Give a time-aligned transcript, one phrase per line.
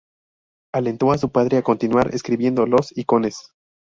[0.73, 3.51] Alentó a su padre a continuar escribiendo los "Icones".